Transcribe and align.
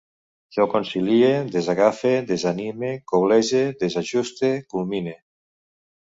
Jo 0.55 0.63
concilie, 0.69 1.27
desagafe, 1.55 2.13
desanime, 2.31 2.89
coblege, 3.11 3.61
desajuste, 3.83 4.49
culmine 4.75 5.13